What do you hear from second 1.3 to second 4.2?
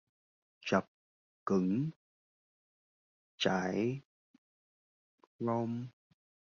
chững chạy